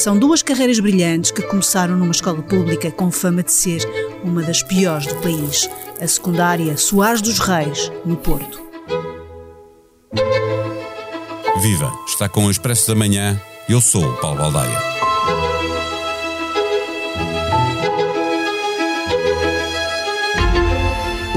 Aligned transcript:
São 0.00 0.18
duas 0.18 0.42
carreiras 0.42 0.80
brilhantes 0.80 1.30
que 1.30 1.42
começaram 1.42 1.94
numa 1.94 2.10
escola 2.10 2.40
pública 2.40 2.90
com 2.90 3.10
fama 3.10 3.42
de 3.42 3.52
ser 3.52 3.82
uma 4.24 4.40
das 4.40 4.62
piores 4.62 5.06
do 5.06 5.14
país, 5.16 5.68
a 6.00 6.08
secundária 6.08 6.74
Soares 6.78 7.20
dos 7.20 7.38
Reis, 7.38 7.92
no 8.06 8.16
Porto. 8.16 8.62
Viva! 11.60 11.92
Está 12.08 12.30
com 12.30 12.46
o 12.46 12.50
Expresso 12.50 12.88
da 12.88 12.94
Manhã. 12.94 13.38
Eu 13.68 13.78
sou 13.82 14.02
o 14.02 14.16
Paulo 14.16 14.38
Baldaia. 14.38 14.78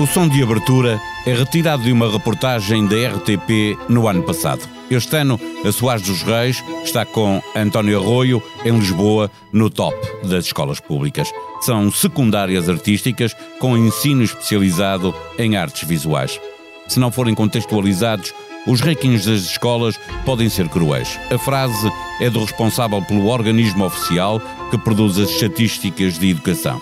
O 0.01 0.07
som 0.07 0.29
de 0.29 0.41
abertura 0.41 1.01
é 1.27 1.33
retirado 1.33 1.83
de 1.83 1.91
uma 1.91 2.09
reportagem 2.09 2.87
da 2.87 2.95
RTP 2.95 3.77
no 3.89 4.07
ano 4.07 4.23
passado. 4.23 4.61
Este 4.93 5.17
ano, 5.17 5.39
a 5.65 5.71
Soares 5.71 6.03
dos 6.03 6.21
Reis 6.21 6.63
está 6.83 7.03
com 7.03 7.41
António 7.55 7.99
Arroio, 7.99 8.43
em 8.63 8.77
Lisboa, 8.77 9.31
no 9.51 9.67
top 9.67 9.97
das 10.23 10.45
escolas 10.45 10.79
públicas. 10.79 11.31
São 11.61 11.91
secundárias 11.91 12.69
artísticas 12.69 13.35
com 13.59 13.75
ensino 13.75 14.21
especializado 14.21 15.13
em 15.39 15.57
artes 15.57 15.87
visuais. 15.87 16.39
Se 16.87 16.99
não 16.99 17.11
forem 17.11 17.33
contextualizados, 17.33 18.35
os 18.67 18.81
rankings 18.81 19.25
das 19.25 19.41
escolas 19.41 19.99
podem 20.25 20.47
ser 20.47 20.69
cruéis. 20.69 21.19
A 21.33 21.39
frase 21.39 21.91
é 22.21 22.29
do 22.29 22.41
responsável 22.41 23.01
pelo 23.01 23.25
organismo 23.29 23.85
oficial 23.85 24.39
que 24.69 24.77
produz 24.77 25.17
as 25.17 25.31
estatísticas 25.31 26.19
de 26.19 26.29
educação. 26.29 26.79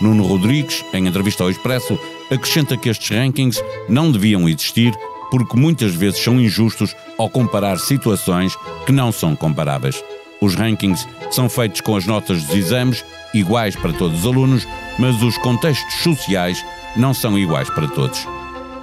Nuno 0.00 0.24
Rodrigues, 0.24 0.82
em 0.94 1.06
entrevista 1.06 1.44
ao 1.44 1.50
Expresso, 1.50 1.98
acrescenta 2.30 2.74
que 2.76 2.88
estes 2.88 3.10
rankings 3.10 3.62
não 3.86 4.10
deviam 4.10 4.48
existir 4.48 4.94
porque 5.30 5.58
muitas 5.58 5.94
vezes 5.94 6.22
são 6.22 6.40
injustos 6.40 6.94
ao 7.18 7.30
comparar 7.30 7.78
situações 7.78 8.56
que 8.84 8.92
não 8.92 9.12
são 9.12 9.36
comparáveis. 9.36 10.02
Os 10.40 10.54
rankings 10.54 11.06
são 11.30 11.48
feitos 11.48 11.80
com 11.80 11.96
as 11.96 12.06
notas 12.06 12.42
dos 12.44 12.56
exames 12.56 13.04
iguais 13.34 13.76
para 13.76 13.92
todos 13.92 14.20
os 14.20 14.26
alunos, 14.26 14.66
mas 14.98 15.22
os 15.22 15.36
contextos 15.38 15.94
sociais 16.02 16.64
não 16.96 17.12
são 17.12 17.38
iguais 17.38 17.68
para 17.70 17.86
todos. 17.88 18.26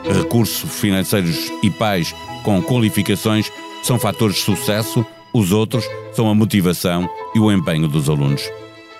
Recursos 0.03 0.71
financeiros 0.79 1.51
e 1.63 1.69
pais 1.69 2.13
com 2.43 2.61
qualificações 2.61 3.51
são 3.83 3.99
fatores 3.99 4.35
de 4.35 4.41
sucesso, 4.41 5.05
os 5.33 5.51
outros 5.51 5.85
são 6.13 6.29
a 6.29 6.35
motivação 6.35 7.09
e 7.35 7.39
o 7.39 7.51
empenho 7.51 7.87
dos 7.87 8.09
alunos. 8.09 8.41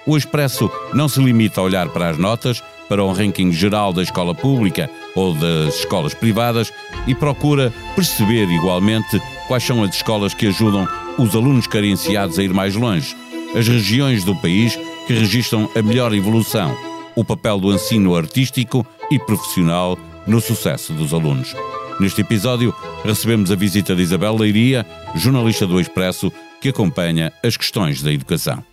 O 0.06 0.18
Expresso 0.18 0.72
não 0.94 1.08
se 1.08 1.22
limita 1.22 1.62
a 1.62 1.64
olhar 1.64 1.90
para 1.90 2.10
as 2.10 2.18
notas, 2.18 2.64
para 2.88 3.04
o 3.04 3.12
ranking 3.12 3.52
geral 3.52 3.92
da 3.92 4.02
escola 4.02 4.34
pública 4.34 4.90
ou 5.16 5.34
das 5.34 5.80
escolas 5.80 6.14
privadas 6.14 6.72
e 7.06 7.14
procura 7.14 7.74
perceber 7.96 8.48
igualmente 8.50 9.22
quais 9.48 9.64
são 9.64 9.84
as 9.84 9.96
escolas 9.96 10.34
que 10.34 10.48
ajudam 10.48 10.88
os 11.18 11.36
alunos 11.36 11.68
carenciados 11.68 12.38
a 12.38 12.44
ir 12.44 12.54
mais 12.54 12.76
longe, 12.76 13.16
as 13.56 13.68
regiões 13.68 14.24
do 14.24 14.36
país 14.36 14.78
que 15.08 15.14
registram 15.14 15.70
a 15.76 15.82
melhor 15.82 16.14
evolução, 16.14 16.76
o 17.16 17.24
papel 17.24 17.60
do 17.60 17.74
ensino 17.74 18.16
artístico 18.16 18.86
e 19.10 19.18
profissional 19.18 19.98
no 20.28 20.42
sucesso 20.42 20.94
dos 20.94 21.14
alunos. 21.14 21.56
Neste 22.00 22.22
episódio, 22.22 22.76
recebemos 23.04 23.52
a 23.52 23.56
visita 23.56 23.96
de 23.96 24.04
Isabel 24.04 24.36
Leiria, 24.36 24.86
jornalista 25.16 25.66
do 25.66 25.80
Expresso, 25.80 26.32
que 26.62 26.70
acompanha 26.70 27.34
as 27.44 27.58
questões 27.58 28.04
da 28.04 28.12
educação. 28.12 28.64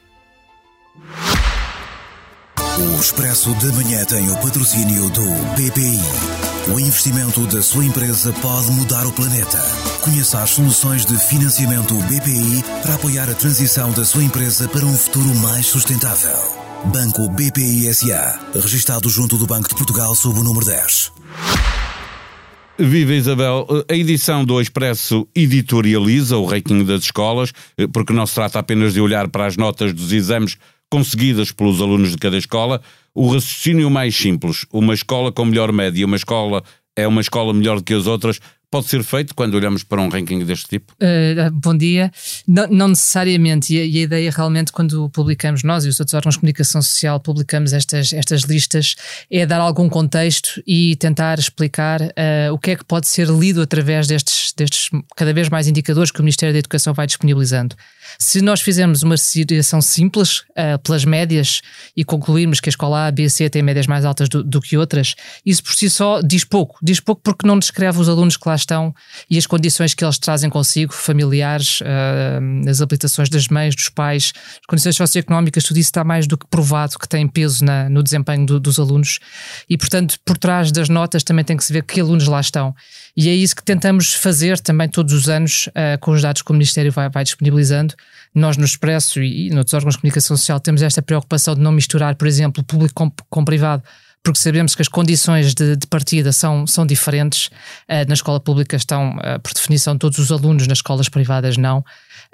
O 2.76 3.00
Expresso 3.00 3.54
da 3.54 3.72
Manhã 3.72 4.04
tem 4.04 4.28
o 4.28 4.36
patrocínio 4.38 5.08
do 5.10 5.22
BPI. 5.54 6.72
O 6.74 6.80
investimento 6.80 7.46
da 7.46 7.62
sua 7.62 7.84
empresa 7.84 8.32
pode 8.32 8.72
mudar 8.72 9.06
o 9.06 9.12
planeta. 9.12 9.62
Conheça 10.00 10.42
as 10.42 10.50
soluções 10.50 11.06
de 11.06 11.16
financiamento 11.16 11.94
BPI 11.94 12.64
para 12.82 12.96
apoiar 12.96 13.30
a 13.30 13.34
transição 13.34 13.92
da 13.92 14.04
sua 14.04 14.24
empresa 14.24 14.68
para 14.68 14.84
um 14.84 14.96
futuro 14.96 15.32
mais 15.36 15.66
sustentável. 15.66 16.36
Banco 16.86 17.30
BPI 17.30 17.94
SA, 17.94 18.40
registado 18.60 19.08
junto 19.08 19.38
do 19.38 19.46
Banco 19.46 19.68
de 19.68 19.76
Portugal 19.76 20.12
sob 20.16 20.40
o 20.40 20.42
número 20.42 20.66
10. 20.66 21.12
Viva 22.76 23.12
Isabel, 23.12 23.68
a 23.88 23.94
edição 23.94 24.44
do 24.44 24.60
Expresso 24.60 25.28
editorializa 25.32 26.36
o 26.36 26.44
ranking 26.44 26.84
das 26.84 27.02
escolas, 27.02 27.52
porque 27.92 28.12
não 28.12 28.26
se 28.26 28.34
trata 28.34 28.58
apenas 28.58 28.92
de 28.94 29.00
olhar 29.00 29.28
para 29.28 29.46
as 29.46 29.56
notas 29.56 29.92
dos 29.92 30.10
exames 30.10 30.58
conseguidas 30.94 31.50
pelos 31.50 31.80
alunos 31.80 32.12
de 32.12 32.16
cada 32.16 32.38
escola, 32.38 32.80
o 33.12 33.26
raciocínio 33.26 33.90
mais 33.90 34.14
simples, 34.14 34.64
uma 34.72 34.94
escola 34.94 35.32
com 35.32 35.44
melhor 35.44 35.72
média, 35.72 36.06
uma 36.06 36.14
escola 36.14 36.62
é 36.94 37.04
uma 37.08 37.20
escola 37.20 37.52
melhor 37.52 37.78
do 37.78 37.82
que 37.82 37.92
as 37.92 38.06
outras, 38.06 38.38
pode 38.74 38.88
ser 38.88 39.04
feito 39.04 39.36
quando 39.36 39.54
olhamos 39.54 39.84
para 39.84 40.00
um 40.00 40.08
ranking 40.08 40.44
deste 40.44 40.66
tipo? 40.66 40.94
Uh, 40.94 41.48
bom 41.52 41.76
dia. 41.76 42.10
Não, 42.44 42.66
não 42.66 42.88
necessariamente, 42.88 43.72
e 43.72 43.80
a, 43.80 43.84
e 43.84 43.98
a, 43.98 44.02
ideia 44.02 44.32
realmente, 44.32 44.72
quando 44.72 45.08
publicamos, 45.10 45.62
nós 45.62 45.84
e 45.84 45.88
os 45.88 46.00
outros 46.00 46.12
órgãos 46.12 46.34
de 46.34 46.40
comunicação 46.40 46.82
social, 46.82 47.20
publicamos 47.20 47.72
estas, 47.72 48.12
estas 48.12 48.42
listas, 48.42 48.96
é 49.30 49.46
dar 49.46 49.60
algum 49.60 49.88
contexto 49.88 50.60
e 50.66 50.96
tentar 50.96 51.38
explicar 51.38 52.02
uh, 52.02 52.52
o 52.52 52.58
que 52.58 52.72
é 52.72 52.76
que 52.76 52.84
pode 52.84 53.06
ser 53.06 53.28
lido 53.28 53.62
através 53.62 54.08
destes, 54.08 54.52
destes 54.56 54.90
cada 55.14 55.32
vez 55.32 55.48
mais 55.48 55.68
indicadores 55.68 56.10
que 56.10 56.18
o 56.18 56.24
Ministério 56.24 56.52
da 56.52 56.58
Educação 56.58 56.92
vai 56.92 57.06
disponibilizando. 57.06 57.76
Se 58.18 58.40
nós 58.40 58.60
fizermos 58.60 59.02
uma 59.02 59.16
seriação 59.16 59.80
simples 59.80 60.40
uh, 60.40 60.78
pelas 60.82 61.04
médias 61.04 61.60
e 61.96 62.04
concluirmos 62.04 62.60
que 62.60 62.68
a 62.68 62.72
escola 62.72 63.06
A, 63.06 63.10
B, 63.10 63.28
C 63.28 63.48
tem 63.48 63.62
médias 63.62 63.86
mais 63.86 64.04
altas 64.04 64.28
do, 64.28 64.42
do, 64.42 64.60
que 64.60 64.76
outras, 64.76 65.14
isso 65.44 65.62
por 65.62 65.74
si 65.74 65.88
só 65.88 66.20
diz 66.20 66.44
pouco. 66.44 66.78
Diz 66.82 67.00
pouco 67.00 67.22
porque 67.22 67.46
não 67.46 67.58
descreve 67.58 68.00
os 68.00 68.08
alunos 68.08 68.36
que 68.36 68.48
lá 68.48 68.54
estão 68.64 68.94
e 69.30 69.38
as 69.38 69.46
condições 69.46 69.94
que 69.94 70.04
eles 70.04 70.18
trazem 70.18 70.50
consigo, 70.50 70.92
familiares, 70.92 71.80
uh, 71.80 72.68
as 72.68 72.80
habilitações 72.80 73.28
das 73.28 73.48
mães, 73.48 73.74
dos 73.74 73.88
pais, 73.88 74.32
as 74.36 74.66
condições 74.66 74.96
socioeconómicas, 74.96 75.64
tudo 75.64 75.78
isso 75.78 75.88
está 75.88 76.02
mais 76.02 76.26
do 76.26 76.36
que 76.36 76.46
provado 76.46 76.98
que 76.98 77.08
tem 77.08 77.26
peso 77.28 77.64
na, 77.64 77.88
no 77.88 78.02
desempenho 78.02 78.46
do, 78.46 78.60
dos 78.60 78.78
alunos. 78.78 79.18
E, 79.68 79.76
portanto, 79.76 80.18
por 80.24 80.36
trás 80.36 80.72
das 80.72 80.88
notas 80.88 81.22
também 81.22 81.44
tem 81.44 81.56
que 81.56 81.64
se 81.64 81.72
ver 81.72 81.82
que 81.82 82.00
alunos 82.00 82.26
lá 82.26 82.40
estão. 82.40 82.74
E 83.16 83.28
é 83.28 83.34
isso 83.34 83.54
que 83.54 83.62
tentamos 83.62 84.14
fazer 84.14 84.58
também 84.58 84.88
todos 84.88 85.12
os 85.12 85.28
anos 85.28 85.68
uh, 85.68 85.98
com 86.00 86.10
os 86.10 86.22
dados 86.22 86.42
que 86.42 86.50
o 86.50 86.54
Ministério 86.54 86.90
vai, 86.90 87.08
vai 87.08 87.24
disponibilizando. 87.24 87.94
Nós 88.34 88.56
no 88.56 88.64
Expresso 88.64 89.22
e, 89.22 89.46
e 89.46 89.50
noutros 89.50 89.74
órgãos 89.74 89.94
de 89.94 90.00
comunicação 90.00 90.36
social 90.36 90.58
temos 90.58 90.82
esta 90.82 91.00
preocupação 91.00 91.54
de 91.54 91.60
não 91.60 91.70
misturar, 91.70 92.16
por 92.16 92.26
exemplo, 92.26 92.64
público 92.64 92.94
com, 92.94 93.12
com 93.30 93.44
privado, 93.44 93.82
porque 94.24 94.40
sabemos 94.40 94.74
que 94.74 94.80
as 94.80 94.88
condições 94.88 95.54
de, 95.54 95.76
de 95.76 95.86
partida 95.86 96.32
são, 96.32 96.66
são 96.66 96.86
diferentes. 96.86 97.48
Uh, 97.86 98.08
na 98.08 98.14
escola 98.14 98.40
pública 98.40 98.74
estão, 98.74 99.16
uh, 99.18 99.38
por 99.40 99.52
definição, 99.52 99.98
todos 99.98 100.18
os 100.18 100.32
alunos, 100.32 100.66
nas 100.66 100.78
escolas 100.78 101.10
privadas 101.10 101.58
não. 101.58 101.84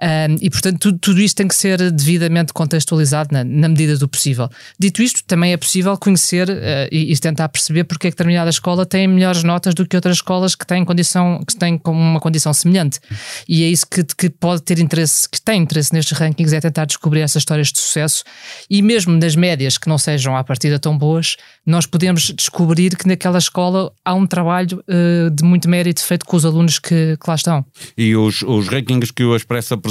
Um, 0.02 0.36
e, 0.40 0.48
portanto, 0.48 0.78
tudo, 0.78 0.98
tudo 0.98 1.20
isto 1.20 1.36
tem 1.36 1.46
que 1.46 1.54
ser 1.54 1.90
devidamente 1.90 2.54
contextualizado 2.54 3.28
na, 3.32 3.44
na, 3.44 3.68
medida 3.68 3.98
do 3.98 4.08
possível. 4.08 4.48
Dito 4.78 5.02
isto, 5.02 5.22
também 5.24 5.52
é 5.52 5.58
possível 5.58 5.94
conhecer 5.98 6.48
uh, 6.48 6.54
e, 6.90 7.12
e, 7.12 7.18
tentar 7.18 7.50
perceber 7.50 7.84
porque 7.84 8.06
é 8.06 8.10
que 8.10 8.16
determinada 8.16 8.48
escola 8.48 8.86
tem 8.86 9.06
melhores 9.06 9.44
notas 9.44 9.74
do 9.74 9.86
que 9.86 9.94
outras 9.94 10.16
escolas 10.16 10.54
que 10.54 10.66
têm, 10.66 10.86
condição, 10.86 11.42
que 11.46 11.54
têm 11.54 11.78
uma 11.86 12.18
condição 12.18 12.54
semelhante. 12.54 12.98
E 13.46 13.62
é 13.62 13.68
isso 13.68 13.86
que, 13.86 14.02
que 14.02 14.30
pode 14.30 14.62
ter 14.62 14.78
interesse, 14.78 15.28
que 15.28 15.40
tem 15.40 15.60
interesse 15.60 15.92
nestes 15.92 16.16
rankings, 16.16 16.54
é 16.56 16.60
tentar 16.60 16.86
descobrir 16.86 17.20
essas 17.20 17.42
histórias 17.42 17.70
de 17.70 17.78
sucesso 17.78 18.24
e 18.70 18.80
mesmo 18.80 19.14
nas 19.14 19.36
médias 19.36 19.76
que 19.76 19.86
não 19.86 19.98
sejam 19.98 20.34
à 20.34 20.42
partida 20.42 20.78
tão 20.78 20.96
boas, 20.96 21.36
nós 21.66 21.84
podemos 21.84 22.32
descobrir 22.34 22.96
que 22.96 23.06
naquela 23.06 23.38
escola 23.38 23.92
há 24.02 24.14
um 24.14 24.26
trabalho 24.26 24.82
uh, 24.88 25.30
de 25.30 25.44
muito 25.44 25.68
mérito 25.68 26.02
feito 26.02 26.24
com 26.24 26.36
os 26.36 26.46
alunos 26.46 26.78
que, 26.78 27.18
que 27.22 27.28
lá 27.28 27.34
estão. 27.34 27.66
E 27.98 28.16
os, 28.16 28.42
os 28.42 28.66
rankings 28.68 29.12
que 29.12 29.24
o 29.24 29.36
Expresso 29.36 29.74
apresenta, 29.74 29.89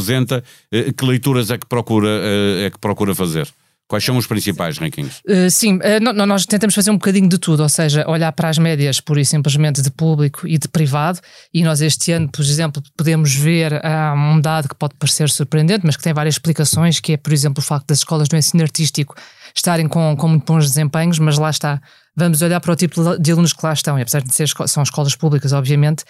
eh, 0.71 0.91
que 0.91 1.05
leituras 1.05 1.49
é 1.51 1.57
que 1.57 1.65
procura, 1.65 2.09
eh, 2.09 2.65
é 2.65 2.69
que 2.69 2.79
procura 2.79 3.13
fazer? 3.15 3.47
Quais 3.89 4.05
são 4.05 4.15
os 4.17 4.27
principais 4.27 4.77
rankings? 4.77 5.19
Uh, 5.27 5.49
sim, 5.49 5.77
uh, 5.77 6.13
nós 6.13 6.45
tentamos 6.45 6.75
fazer 6.75 6.91
um 6.91 6.97
bocadinho 6.97 7.27
de 7.27 7.39
tudo, 7.39 7.63
ou 7.63 7.69
seja, 7.69 8.07
olhar 8.07 8.31
para 8.33 8.47
as 8.47 8.59
médias 8.59 9.01
pura 9.01 9.19
e 9.19 9.25
simplesmente 9.25 9.81
de 9.81 9.89
público 9.89 10.47
e 10.47 10.59
de 10.59 10.67
privado, 10.67 11.19
e 11.51 11.63
nós 11.63 11.81
este 11.81 12.11
ano, 12.11 12.29
por 12.29 12.41
exemplo, 12.41 12.83
podemos 12.95 13.33
ver 13.33 13.73
uh, 13.73 14.15
um 14.15 14.39
dado 14.39 14.69
que 14.69 14.75
pode 14.75 14.93
parecer 14.93 15.27
surpreendente, 15.31 15.87
mas 15.87 15.97
que 15.97 16.03
tem 16.03 16.13
várias 16.13 16.35
explicações, 16.35 16.99
que 16.99 17.13
é, 17.13 17.17
por 17.17 17.33
exemplo, 17.33 17.63
o 17.63 17.65
facto 17.65 17.87
das 17.87 17.97
escolas 17.97 18.27
do 18.27 18.37
ensino 18.37 18.61
artístico 18.61 19.15
estarem 19.55 19.87
com, 19.87 20.15
com 20.15 20.27
muito 20.27 20.45
bons 20.45 20.65
desempenhos, 20.65 21.17
mas 21.17 21.39
lá 21.39 21.49
está, 21.49 21.81
vamos 22.15 22.43
olhar 22.43 22.59
para 22.59 22.71
o 22.71 22.75
tipo 22.75 23.17
de 23.17 23.31
alunos 23.31 23.53
que 23.53 23.65
lá 23.65 23.73
estão, 23.73 23.97
e 23.97 24.03
apesar 24.03 24.21
de 24.21 24.31
ser, 24.31 24.47
são 24.67 24.83
escolas 24.83 25.15
públicas, 25.15 25.51
obviamente, 25.51 26.03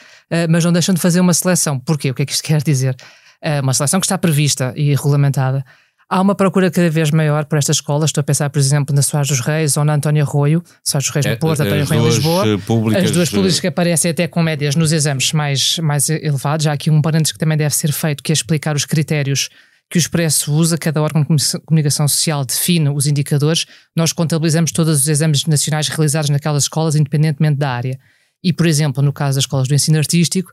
mas 0.50 0.66
não 0.66 0.74
deixam 0.74 0.94
de 0.94 1.00
fazer 1.00 1.22
uma 1.22 1.34
seleção. 1.34 1.80
Porquê? 1.80 2.12
O 2.12 2.14
que 2.14 2.24
é 2.24 2.26
que 2.26 2.34
isto 2.34 2.44
quer 2.44 2.62
dizer? 2.62 2.98
É 3.42 3.62
uma 3.62 3.74
seleção 3.74 4.00
que 4.00 4.06
está 4.06 4.18
prevista 4.18 4.74
e 4.76 4.90
regulamentada. 4.96 5.64
Há 6.12 6.22
uma 6.22 6.34
procura 6.34 6.72
cada 6.72 6.90
vez 6.90 7.12
maior 7.12 7.46
por 7.46 7.60
estas 7.60 7.78
escolas. 7.78 8.10
Estou 8.10 8.22
a 8.22 8.24
pensar, 8.24 8.50
por 8.50 8.58
exemplo, 8.58 8.96
na 8.96 9.04
Soares 9.04 9.30
dos 9.30 9.42
Reis 9.42 9.78
ou 9.78 9.86
na 9.86 9.94
António 9.94 10.24
Arroio, 10.24 10.64
Soares 10.84 11.06
dos 11.06 11.14
Reis 11.14 11.26
no 11.26 11.32
é, 11.34 11.36
Porto, 11.36 11.62
António 11.62 11.84
Arroio 11.84 12.02
em 12.02 12.06
Lisboa. 12.06 12.48
Eh, 12.48 12.58
públicas, 12.58 13.04
as 13.04 13.12
duas 13.12 13.30
públicas 13.30 13.60
que 13.60 13.68
aparecem 13.68 14.10
até 14.10 14.28
com 14.28 14.42
médias 14.42 14.76
nos 14.76 14.92
exames 14.92 15.32
mais, 15.34 15.78
mais 15.78 16.10
elevados. 16.10 16.66
Há 16.66 16.74
aqui 16.74 16.90
um 16.90 17.00
parênteses 17.00 17.32
que 17.32 17.38
também 17.38 17.58
deve 17.58 17.76
ser 17.76 17.92
feito, 17.92 18.24
que 18.24 18.32
é 18.32 18.34
explicar 18.34 18.76
os 18.76 18.86
critérios 18.86 19.50
que 19.90 19.98
o 19.98 20.00
Expresso 20.00 20.54
usa, 20.54 20.78
cada 20.78 21.02
órgão 21.02 21.24
de 21.24 21.60
comunicação 21.66 22.08
social 22.08 22.46
define 22.46 22.90
os 22.90 23.08
indicadores, 23.08 23.66
nós 23.96 24.14
contabilizamos 24.14 24.72
todos 24.72 25.02
os 25.02 25.08
exames 25.08 25.46
nacionais 25.46 25.88
realizados 25.88 26.30
naquelas 26.30 26.64
escolas, 26.64 26.96
independentemente 26.96 27.58
da 27.58 27.72
área. 27.72 28.00
E, 28.44 28.54
por 28.54 28.68
exemplo, 28.68 29.04
no 29.04 29.12
caso 29.12 29.36
das 29.36 29.44
escolas 29.44 29.68
do 29.68 29.74
ensino 29.74 29.98
artístico, 29.98 30.52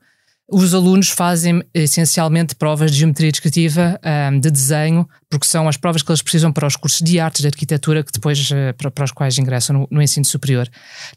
os 0.48 0.75
alunos 0.75 1.08
fazem 1.08 1.62
essencialmente 1.75 2.54
provas 2.54 2.93
de 2.93 2.98
geometria 2.98 3.31
descritiva, 3.31 4.00
de 4.40 4.50
desenho, 4.50 5.08
porque 5.28 5.46
são 5.46 5.69
as 5.69 5.76
provas 5.76 6.02
que 6.02 6.10
eles 6.10 6.22
precisam 6.22 6.52
para 6.52 6.66
os 6.66 6.76
cursos 6.76 7.00
de 7.00 7.19
artes, 7.19 7.40
de 7.40 7.48
arquitetura, 7.48 8.02
que 8.04 8.12
depois 8.12 8.50
uh, 8.50 8.93
para, 8.93 9.04
os 9.04 9.10
quais 9.10 9.37
ingressam 9.38 9.81
no, 9.81 9.88
no, 9.90 10.00
ensino 10.00 10.25
superior. 10.25 10.69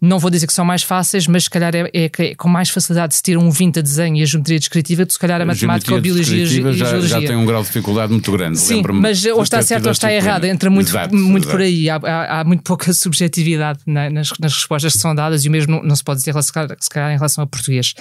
Não 0.02 0.18
vou 0.18 0.32
dizer 0.32 0.48
que 0.48 0.54
são 0.54 0.66
mais 0.66 0.82
fáceis, 0.82 1.28
mas 1.28 1.44
se 1.44 1.50
calhar 1.50 1.76
é, 1.76 1.90
é, 1.94 2.06
é 2.06 2.36
com 2.36 2.50
mais 2.50 2.70
facilidade 2.70 3.10
de 3.10 3.18
se 3.18 3.24
ter 3.24 3.38
um 3.38 3.52
20 3.52 3.80
a 3.80 3.82
desenho 3.82 4.18
e 4.18 4.24
a 4.24 4.26
geometria 4.26 4.58
descritiva 4.58 5.06
do 5.06 5.08
que 5.08 5.14
se 5.14 5.20
calhar 5.20 5.40
a, 5.40 5.44
a 5.44 5.46
matemática 5.46 5.92
ou 5.92 6.00
a 6.00 6.02
biologia 6.02 6.44
e 6.44 6.46
já, 6.46 6.72
geologia. 6.72 7.08
Já 7.08 7.20
tem 7.20 7.36
um 7.36 7.46
grau 7.46 7.62
de 7.62 7.68
dificuldade 7.68 8.12
muito 8.12 8.32
grande. 8.32 8.58
Sim, 8.58 8.82
mas 8.94 9.24
ou 9.26 9.44
está 9.44 9.62
certo 9.62 9.86
ou 9.86 9.92
está 9.92 10.12
errado, 10.12 10.46
entra 10.46 10.72
muito, 10.72 10.90
exato, 10.90 11.16
muito 11.16 11.44
exato. 11.44 11.58
por 11.58 11.62
aí. 11.62 11.88
Há, 11.88 11.98
há, 11.98 12.40
há, 12.40 12.44
muito 12.44 12.64
pouca 12.64 12.92
subjetividade 12.94 13.80
nas, 13.86 14.12
nas, 14.40 14.54
respostas 14.54 14.94
que 14.94 15.00
são 15.00 15.14
dadas 15.14 15.46
e 15.46 15.50
o 15.50 15.52
mesmo 15.52 15.76
não, 15.76 15.84
não 15.84 15.96
se 15.96 16.04
pode 16.04 16.20
dizer 16.20 16.34
se 16.42 16.52
calhar, 16.52 16.76
se 16.80 16.90
calhar 16.90 17.12
em 17.12 17.16
relação 17.16 17.44
ao 17.44 17.48
português. 17.48 17.94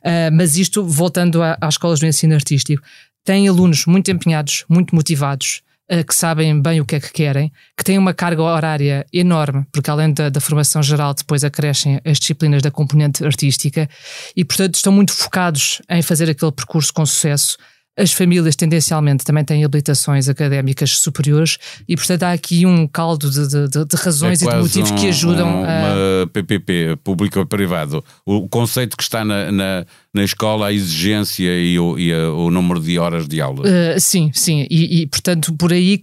Uh, 0.00 0.32
mas 0.32 0.56
isto, 0.56 0.71
voltando 0.80 1.40
às 1.42 1.74
escolas 1.74 2.00
do 2.00 2.06
ensino 2.06 2.34
artístico, 2.34 2.82
tem 3.24 3.48
alunos 3.48 3.86
muito 3.86 4.10
empenhados, 4.10 4.64
muito 4.68 4.94
motivados, 4.94 5.62
uh, 5.90 6.04
que 6.04 6.14
sabem 6.14 6.60
bem 6.60 6.80
o 6.80 6.84
que 6.84 6.96
é 6.96 7.00
que 7.00 7.12
querem, 7.12 7.52
que 7.76 7.84
têm 7.84 7.98
uma 7.98 8.14
carga 8.14 8.42
horária 8.42 9.06
enorme, 9.12 9.66
porque 9.72 9.90
além 9.90 10.12
da, 10.12 10.28
da, 10.28 10.40
formação 10.40 10.82
geral, 10.82 11.14
depois 11.14 11.44
acrescem 11.44 12.00
as 12.04 12.18
disciplinas 12.18 12.62
da 12.62 12.70
componente 12.70 13.24
artística 13.24 13.88
e, 14.36 14.44
portanto, 14.44 14.74
estão 14.74 14.92
muito 14.92 15.12
focados 15.12 15.80
em 15.88 16.02
fazer 16.02 16.28
aquele 16.28 16.52
percurso 16.52 16.92
com 16.92 17.06
sucesso 17.06 17.56
as 17.96 18.12
famílias 18.12 18.56
tendencialmente 18.56 19.24
também 19.24 19.44
têm 19.44 19.64
habilitações 19.64 20.28
académicas 20.28 20.98
superiores 20.98 21.58
e, 21.86 21.94
portanto, 21.94 22.22
há 22.22 22.32
aqui 22.32 22.64
um 22.64 22.86
caldo 22.86 23.30
de, 23.30 23.68
de, 23.68 23.84
de 23.84 23.96
razões 23.96 24.42
é 24.42 24.46
e 24.46 24.48
de 24.48 24.56
motivos 24.56 24.90
um, 24.90 24.96
que 24.96 25.08
ajudam 25.08 25.46
um, 25.46 25.64
a. 25.64 26.22
Uma 26.22 26.26
PPP, 26.28 26.96
público 27.04 27.38
ou 27.38 27.46
privado. 27.46 28.02
O 28.24 28.48
conceito 28.48 28.96
que 28.96 29.02
está 29.02 29.24
na, 29.24 29.52
na, 29.52 29.86
na 30.14 30.22
escola, 30.22 30.66
a 30.66 30.72
exigência 30.72 31.58
e 31.58 31.78
o, 31.78 31.98
e 31.98 32.12
a, 32.12 32.30
o 32.30 32.50
número 32.50 32.78
de 32.78 32.98
horas 32.98 33.26
de 33.26 33.40
aula. 33.40 33.62
Uh, 33.62 33.98
sim, 33.98 34.30
sim. 34.34 34.66
E, 34.70 35.00
e, 35.00 35.06
portanto, 35.06 35.54
por 35.54 35.72
aí 35.72 35.98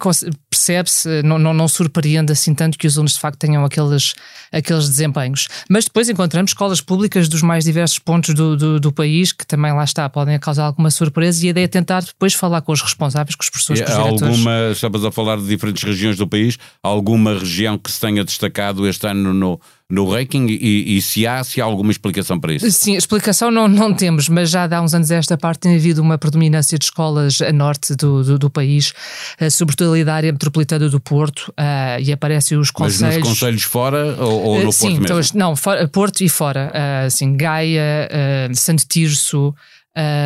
percebe-se, 0.50 1.22
não, 1.22 1.38
não, 1.38 1.54
não, 1.54 1.68
surpreende 1.68 2.32
assim 2.32 2.56
tanto 2.56 2.78
que 2.78 2.88
os 2.88 2.98
alunos 2.98 3.14
de 3.14 3.20
facto 3.20 3.38
tenham 3.38 3.64
aqueles, 3.64 4.16
aqueles 4.52 4.90
desempenhos. 4.90 5.48
Mas 5.70 5.86
depois 5.86 6.10
encontramos 6.10 6.52
escolas 6.52 6.82
públicas 6.82 7.30
dos 7.30 7.44
mais 7.44 7.66
diversos 7.66 8.00
pontos 8.00 8.34
do, 8.34 8.58
do, 8.58 8.80
do 8.80 8.92
país 8.92 9.32
que 9.32 9.46
também 9.46 9.72
lá 9.72 9.84
está, 9.84 10.10
podem 10.10 10.40
causar 10.40 10.66
alguma 10.66 10.90
surpresa 10.90 11.46
e 11.46 11.48
a 11.48 11.52
ideia 11.52 11.66
é 11.66 11.68
tentar 11.68 12.02
depois 12.02 12.34
falar 12.34 12.62
com 12.62 12.72
os 12.72 12.82
responsáveis, 12.82 13.36
com 13.36 13.44
os 13.44 13.50
professores, 13.50 13.82
com 13.84 13.92
os 13.92 13.96
diretores. 13.96 14.22
Alguma, 14.24 14.72
estavas 14.72 15.06
a 15.06 15.12
falar 15.12 15.38
de 15.38 15.46
diferentes 15.46 15.84
regiões 15.84 16.18
do 16.18 16.28
país, 16.28 16.58
alguma 16.82 17.38
região 17.38 17.78
que 17.78 17.92
se 17.92 18.00
tenha 18.00 18.24
destacado 18.24 18.88
este 18.88 19.06
ano 19.06 19.34
no, 19.36 19.60
no 19.89 20.07
ranking 20.07 20.45
e, 20.47 20.97
e, 20.97 21.01
se 21.01 21.25
há, 21.25 21.44
se 21.44 21.59
há 21.59 21.65
alguma 21.65 21.91
explicação 21.91 22.39
para 22.39 22.53
isso? 22.53 22.71
Sim, 22.71 22.95
explicação 22.95 23.50
não, 23.50 23.68
não 23.68 23.91
temos, 23.91 24.30
mas 24.30 24.51
já 24.51 24.68
há 24.69 24.81
uns 24.81 24.94
anos 24.94 25.09
esta 25.09 25.36
parte 25.36 25.62
tem 25.62 25.75
havido 25.75 26.01
uma 26.01 26.18
predominância 26.18 26.77
de 26.77 26.86
escolas 26.86 27.41
a 27.41 27.51
norte 27.51 27.95
do, 27.95 28.24
do, 28.24 28.38
do 28.38 28.50
país, 28.51 28.94
uh, 29.41 29.50
sobretudo 29.50 29.94
ali 29.94 30.03
da 30.03 30.13
área 30.13 30.31
metropolitana 30.31 30.88
do 30.88 31.00
Porto, 31.00 31.51
uh, 31.59 32.00
e 32.00 32.12
aparecem 32.12 32.57
os 32.57 32.69
conselhos... 32.69 33.01
Mas 33.01 33.18
nos 33.18 33.27
conselhos 33.30 33.63
fora 33.63 34.15
ou, 34.24 34.41
ou 34.44 34.63
no 34.63 34.69
uh, 34.69 34.71
sim, 34.74 34.97
Porto 34.97 35.01
mesmo? 35.01 35.24
Sim, 35.24 35.38
não, 35.38 35.56
fora, 35.56 35.88
Porto 35.88 36.21
e 36.21 36.30
fora, 36.30 36.71
assim, 37.06 37.36
Gaia, 37.36 38.09
Santo 38.53 38.86
Tirso, 38.88 39.56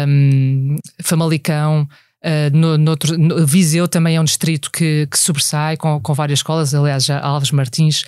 um, 0.08 0.76
Famalicão, 1.02 1.88
Uh, 2.24 2.56
no, 2.56 2.78
no, 2.78 2.96
Viseu 3.46 3.86
também 3.86 4.16
é 4.16 4.22
um 4.22 4.24
distrito 4.24 4.72
que, 4.72 5.06
que 5.12 5.20
sobressai 5.20 5.76
com, 5.76 6.00
com, 6.00 6.14
várias 6.14 6.40
escolas, 6.40 6.74
aliás, 6.74 7.10
Alves 7.10 7.52
Martins 7.52 8.06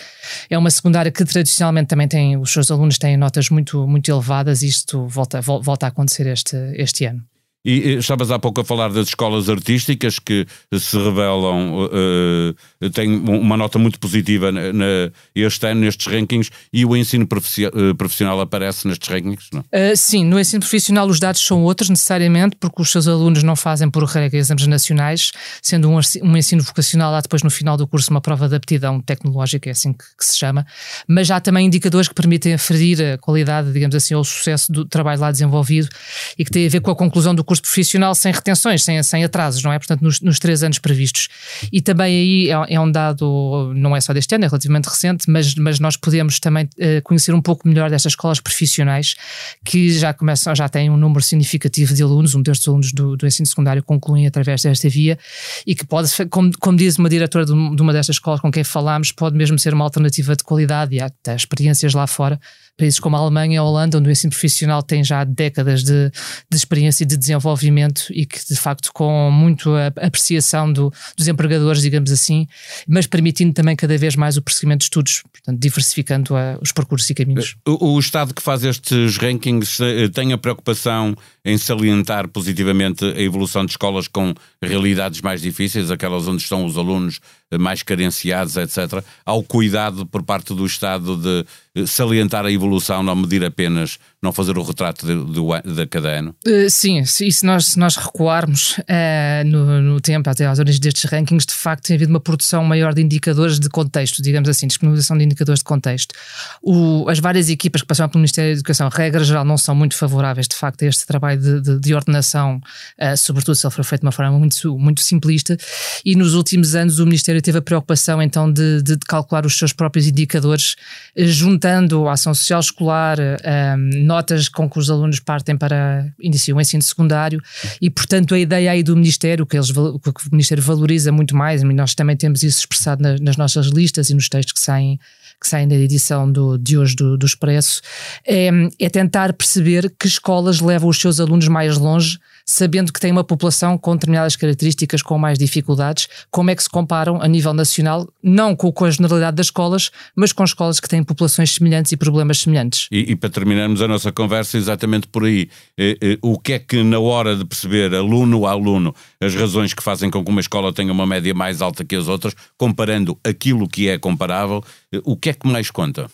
é 0.49 0.57
uma 0.57 0.71
secundária 0.71 1.11
que 1.11 1.25
tradicionalmente 1.25 1.87
também 1.87 2.07
tem, 2.07 2.37
os 2.37 2.49
seus 2.49 2.71
alunos 2.71 2.97
têm 2.97 3.17
notas 3.17 3.49
muito, 3.49 3.85
muito 3.85 4.09
elevadas 4.09 4.61
e 4.61 4.67
isto 4.67 5.05
volta, 5.07 5.41
volta 5.41 5.87
a 5.87 5.89
acontecer 5.89 6.27
este, 6.27 6.55
este 6.77 7.03
ano. 7.05 7.21
E 7.65 7.95
estavas 7.95 8.29
há 8.29 8.37
pouco 8.37 8.61
a 8.61 8.63
falar 8.63 8.89
das 8.89 9.07
escolas 9.07 9.49
artísticas 9.49 10.19
que 10.19 10.45
se 10.77 10.97
revelam, 10.97 11.85
uh, 11.85 12.89
têm 12.91 13.17
uma 13.17 13.57
nota 13.57 13.79
muito 13.79 13.99
positiva 13.99 14.51
na, 14.51 14.71
na, 14.71 15.11
este 15.33 15.65
ano 15.67 15.81
nestes 15.81 16.05
rankings 16.05 16.51
e 16.71 16.85
o 16.85 16.95
ensino 16.95 17.27
eh, 17.27 17.93
profissional 17.97 18.39
aparece 18.39 18.87
nestes 18.87 19.09
rankings, 19.09 19.47
não? 19.51 19.61
Uh, 19.61 19.95
sim, 19.95 20.23
no 20.23 20.39
ensino 20.39 20.59
profissional 20.59 21.07
os 21.07 21.19
dados 21.19 21.41
são 21.41 21.63
outros 21.63 21.89
necessariamente 21.89 22.55
porque 22.59 22.81
os 22.81 22.91
seus 22.91 23.07
alunos 23.07 23.41
não 23.41 23.55
fazem 23.55 23.89
por 23.89 24.03
regra 24.03 24.37
exames 24.37 24.67
nacionais, 24.67 25.31
sendo 25.61 25.89
um, 25.89 25.99
um 26.21 26.37
ensino 26.37 26.61
vocacional 26.61 27.15
há 27.15 27.21
depois 27.21 27.41
no 27.41 27.49
final 27.49 27.77
do 27.77 27.87
curso 27.87 28.11
uma 28.11 28.21
prova 28.21 28.47
de 28.47 28.55
aptidão 28.55 29.01
tecnológica, 29.01 29.69
é 29.69 29.71
assim 29.71 29.91
que, 29.91 30.03
que 30.17 30.25
se 30.25 30.37
chama, 30.37 30.67
mas 31.07 31.31
há 31.31 31.39
também 31.39 31.65
indicadores 31.65 32.07
que 32.07 32.13
permitem 32.13 32.53
aferir 32.53 33.01
a 33.01 33.17
qualidade, 33.17 33.71
digamos 33.71 33.95
assim, 33.95 34.13
ou 34.13 34.21
o 34.21 34.25
sucesso 34.25 34.71
do 34.71 34.85
trabalho 34.85 35.19
lá 35.19 35.31
desenvolvido 35.31 35.89
e 36.37 36.45
que 36.45 36.51
tem 36.51 36.67
a 36.67 36.69
ver 36.69 36.81
com 36.81 36.91
a 36.91 36.95
conclusão 36.95 37.33
do 37.33 37.43
curso 37.43 37.54
curso 37.55 37.61
profissional 37.61 38.13
sem 38.13 38.31
retenções, 38.31 38.83
sem, 38.83 39.01
sem 39.01 39.23
atrasos, 39.23 39.63
não 39.63 39.71
é? 39.71 39.79
Portanto, 39.79 40.01
nos, 40.01 40.19
nos 40.21 40.39
três 40.39 40.63
anos 40.63 40.79
previstos. 40.79 41.29
E 41.71 41.81
também 41.81 42.05
aí 42.05 42.49
é, 42.49 42.75
é, 42.75 42.79
um 42.79 42.91
dado, 42.91 43.73
não 43.75 43.95
é 43.95 44.01
só 44.01 44.13
deste 44.13 44.35
ano, 44.35 44.45
é 44.45 44.47
relativamente 44.47 44.87
recente, 44.87 45.29
mas, 45.29 45.55
mas 45.55 45.79
nós 45.79 45.97
podemos 45.97 46.39
também 46.39 46.65
uh, 46.65 47.01
conhecer 47.03 47.33
um 47.33 47.41
pouco 47.41 47.67
melhor 47.67 47.89
destas 47.89 48.11
escolas 48.11 48.39
profissionais 48.39 49.15
que 49.63 49.97
já 49.97 50.13
começam, 50.13 50.53
já 50.55 50.67
têm 50.67 50.89
um 50.89 50.97
número 50.97 51.21
significativo 51.21 51.93
de 51.93 52.03
alunos, 52.03 52.35
um 52.35 52.41
destes 52.41 52.67
alunos 52.67 52.91
do, 52.91 53.15
do 53.15 53.25
ensino 53.25 53.45
secundário 53.45 53.83
concluem 53.83 54.27
através 54.27 54.61
desta 54.61 54.89
via 54.89 55.17
e 55.65 55.73
que 55.75 55.85
pode, 55.85 56.09
como, 56.29 56.51
como 56.59 56.77
diz 56.77 56.97
uma 56.97 57.09
diretora 57.09 57.45
de, 57.45 57.51
de 57.51 57.81
uma 57.81 57.93
destas 57.93 58.17
escolas 58.17 58.41
com 58.41 58.51
quem 58.51 58.63
falámos, 58.63 59.11
pode 59.11 59.35
mesmo 59.35 59.57
ser 59.57 59.73
uma 59.73 59.83
alternativa 59.83 60.35
de 60.35 60.43
qualidade 60.43 60.95
e 60.95 60.99
há 60.99 61.05
até 61.05 61.35
experiências 61.35 61.93
lá 61.93 62.07
fora 62.07 62.39
países 62.77 62.99
como 62.99 63.15
a 63.15 63.19
Alemanha 63.19 63.55
e 63.55 63.57
a 63.57 63.63
Holanda, 63.63 63.97
onde 63.97 64.09
o 64.09 64.11
ensino 64.11 64.31
profissional 64.31 64.83
tem 64.83 65.03
já 65.03 65.23
décadas 65.23 65.83
de, 65.83 66.11
de 66.49 66.57
experiência 66.57 67.03
e 67.03 67.07
de 67.07 67.17
desenvolvimento 67.17 68.07
e 68.11 68.25
que, 68.25 68.39
de 68.47 68.55
facto, 68.55 68.91
com 68.93 69.31
muito 69.31 69.71
apreciação 69.95 70.71
do, 70.71 70.91
dos 71.17 71.27
empregadores, 71.27 71.81
digamos 71.81 72.11
assim, 72.11 72.47
mas 72.87 73.07
permitindo 73.07 73.53
também 73.53 73.75
cada 73.75 73.97
vez 73.97 74.15
mais 74.15 74.37
o 74.37 74.41
prosseguimento 74.41 74.79
de 74.79 74.85
estudos, 74.85 75.23
portanto, 75.31 75.59
diversificando 75.59 76.35
a, 76.35 76.57
os 76.61 76.71
percursos 76.71 77.09
e 77.09 77.13
caminhos. 77.13 77.55
O, 77.67 77.93
o 77.93 77.99
Estado 77.99 78.33
que 78.33 78.41
faz 78.41 78.63
estes 78.63 79.17
rankings 79.17 79.81
eh, 79.81 80.09
tem 80.09 80.33
a 80.33 80.37
preocupação 80.37 81.15
em 81.43 81.57
salientar 81.57 82.27
positivamente 82.27 83.05
a 83.05 83.21
evolução 83.21 83.65
de 83.65 83.71
escolas 83.71 84.07
com 84.07 84.33
realidades 84.61 85.21
mais 85.21 85.41
difíceis, 85.41 85.91
aquelas 85.91 86.27
onde 86.27 86.41
estão 86.41 86.65
os 86.65 86.77
alunos 86.77 87.19
mais 87.59 87.83
carenciados, 87.83 88.57
etc. 88.57 89.03
Há 89.25 89.33
o 89.33 89.43
cuidado 89.43 90.05
por 90.05 90.23
parte 90.23 90.53
do 90.53 90.65
Estado 90.65 91.15
de 91.17 91.45
eh, 91.75 91.85
salientar 91.85 92.45
a 92.45 92.51
evolução, 92.51 93.03
não 93.03 93.15
medir 93.15 93.43
apenas, 93.43 93.99
não 94.25 94.33
fazer 94.33 94.57
o 94.57 94.63
retrato 94.63 95.05
de, 95.05 95.15
de, 95.31 95.75
de 95.75 95.85
cada 95.87 96.09
ano? 96.09 96.35
Uh, 96.45 96.69
sim, 96.69 96.99
e 96.99 97.31
se 97.31 97.45
nós, 97.45 97.67
se 97.67 97.79
nós 97.79 97.95
recuarmos 97.95 98.77
uh, 98.79 99.45
no, 99.45 99.81
no, 99.81 100.01
tempo, 100.01 100.29
até 100.29 100.45
às 100.45 100.59
origens 100.59 100.79
destes 100.79 101.09
rankings, 101.09 101.45
de 101.45 101.53
facto 101.53 101.85
tem 101.85 101.95
havido 101.95 102.09
uma 102.09 102.19
produção 102.19 102.63
maior 102.63 102.93
de 102.93 103.01
indicadores 103.01 103.59
de 103.59 103.69
contexto, 103.69 104.21
digamos 104.21 104.49
assim, 104.49 104.67
disponibilização 104.67 105.17
de 105.17 105.23
indicadores 105.23 105.59
de 105.59 105.63
contexto. 105.63 106.13
O, 106.61 107.07
as 107.07 107.19
várias 107.19 107.49
equipas 107.49 107.81
que 107.81 107.87
passaram 107.87 108.09
pelo 108.09 108.19
Ministério 108.19 108.51
da 108.51 108.59
Educação, 108.59 108.89
regra 108.89 109.23
geral, 109.23 109.45
não 109.45 109.57
são 109.57 109.75
muito 109.75 109.95
favoráveis, 109.95 110.47
de 110.47 110.55
facto, 110.55 110.83
a 110.83 110.87
este 110.87 111.05
trabalho 111.05 111.39
de, 111.39 111.61
de, 111.61 111.79
de 111.79 111.93
ordenação, 111.93 112.57
uh, 112.99 113.15
sobretudo 113.17 113.55
se 113.55 113.65
ele 113.65 113.73
for 113.73 113.83
feito 113.83 114.01
de 114.01 114.07
uma 114.07 114.11
forma 114.11 114.37
muito, 114.37 114.77
muito 114.77 115.01
simplista, 115.01 115.57
e 116.03 116.15
nos 116.15 116.33
últimos 116.33 116.75
anos 116.75 116.99
o 116.99 117.05
Ministério 117.05 117.41
teve 117.41 117.59
a 117.59 117.61
preocupação 117.61 118.21
então 118.21 118.51
de, 118.51 118.81
de, 118.81 118.97
calcular 118.97 119.45
os 119.45 119.57
seus 119.57 119.71
próprios 119.71 120.07
indicadores, 120.07 120.75
juntando 121.15 122.07
a 122.07 122.13
ação 122.13 122.33
social 122.33 122.59
escolar, 122.59 123.17
um, 123.19 124.05
notas 124.15 124.47
com 124.47 124.69
que 124.69 124.79
os 124.79 124.89
alunos 124.89 125.19
partem 125.19 125.57
para 125.57 126.07
iniciar 126.19 126.55
o 126.55 126.61
ensino 126.61 126.81
secundário 126.81 127.41
e, 127.81 127.89
portanto, 127.89 128.33
a 128.33 128.39
ideia 128.39 128.71
aí 128.71 128.81
do 128.81 128.95
Ministério, 128.95 129.45
que, 129.45 129.57
eles, 129.57 129.71
que 129.71 129.79
o 129.79 130.31
Ministério 130.31 130.63
valoriza 130.63 131.11
muito 131.11 131.35
mais, 131.35 131.61
e 131.61 131.65
nós 131.65 131.93
também 131.93 132.15
temos 132.15 132.43
isso 132.43 132.59
expressado 132.59 133.01
nas, 133.01 133.19
nas 133.19 133.37
nossas 133.37 133.67
listas 133.67 134.09
e 134.09 134.13
nos 134.13 134.29
textos 134.29 134.53
que 134.53 134.59
saem 134.59 134.99
que 135.41 135.49
saem 135.49 135.67
da 135.67 135.75
edição 135.75 136.31
do, 136.31 136.57
de 136.57 136.77
hoje 136.77 136.95
do, 136.95 137.17
do 137.17 137.25
Expresso, 137.25 137.81
é, 138.25 138.49
é 138.79 138.89
tentar 138.89 139.33
perceber 139.33 139.93
que 139.99 140.07
escolas 140.07 140.61
levam 140.61 140.89
os 140.89 140.97
seus 140.97 141.19
alunos 141.19 141.49
mais 141.49 141.77
longe 141.77 142.17
sabendo 142.45 142.93
que 142.93 142.99
tem 142.99 143.11
uma 143.11 143.23
população 143.23 143.77
com 143.77 143.95
determinadas 143.95 144.35
características, 144.35 145.01
com 145.01 145.17
mais 145.17 145.37
dificuldades, 145.39 146.07
como 146.29 146.51
é 146.51 146.55
que 146.55 146.61
se 146.61 146.69
comparam 146.69 147.21
a 147.21 147.27
nível 147.27 147.53
nacional, 147.53 148.07
não 148.21 148.55
com, 148.55 148.71
com 148.71 148.85
a 148.85 148.91
generalidade 148.91 149.37
das 149.37 149.47
escolas, 149.47 149.89
mas 150.15 150.31
com 150.31 150.43
escolas 150.43 150.79
que 150.79 150.87
têm 150.87 151.03
populações 151.03 151.53
semelhantes 151.53 151.91
e 151.91 151.97
problemas 151.97 152.39
semelhantes. 152.39 152.87
E, 152.91 153.11
e 153.11 153.15
para 153.15 153.29
terminarmos 153.29 153.81
a 153.81 153.87
nossa 153.87 154.11
conversa, 154.11 154.57
exatamente 154.57 155.07
por 155.07 155.25
aí, 155.25 155.49
eh, 155.77 155.97
eh, 156.01 156.17
o 156.21 156.39
que 156.39 156.53
é 156.53 156.59
que 156.59 156.83
na 156.83 156.99
hora 156.99 157.35
de 157.35 157.45
perceber, 157.45 157.93
aluno 157.95 158.45
a 158.45 158.51
aluno, 158.51 158.93
as 159.19 159.33
razões 159.33 159.73
que 159.73 159.81
fazem 159.81 160.11
com 160.11 160.23
que 160.23 160.29
uma 160.29 160.41
escola 160.41 160.71
tenha 160.71 160.91
uma 160.91 161.07
média 161.07 161.33
mais 161.33 161.61
alta 161.61 161.83
que 161.83 161.95
as 161.95 162.07
outras, 162.07 162.35
comparando 162.57 163.17
aquilo 163.23 163.67
que 163.67 163.89
é 163.89 163.97
comparável, 163.97 164.63
eh, 164.93 165.01
o 165.03 165.17
que 165.17 165.29
é 165.29 165.33
que 165.33 165.47
mais 165.47 165.71
conta? 165.71 166.09